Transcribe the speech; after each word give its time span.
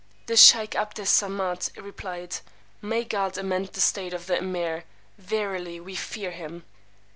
The 0.25 0.35
sheykh 0.35 0.73
'Abd 0.75 0.99
Es 1.01 1.11
Samad 1.21 1.69
replied, 1.77 2.37
May 2.81 3.03
God 3.03 3.37
amend 3.37 3.67
the 3.67 3.81
state 3.81 4.15
of 4.15 4.25
the 4.25 4.37
Emeer! 4.37 4.81
Verily 5.19 5.79
we 5.79 5.93
fear 5.93 6.31
him. 6.31 6.63